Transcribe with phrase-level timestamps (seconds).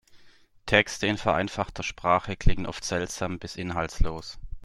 [0.65, 4.39] Texte in vereinfachter Sprache klingen oft seltsam bis inhaltslos.